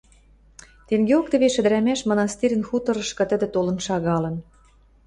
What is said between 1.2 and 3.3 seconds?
тӹвеш ӹдӹрӓмӓш мынастирӹн хуторышкы